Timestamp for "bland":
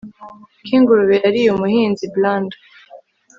2.15-2.51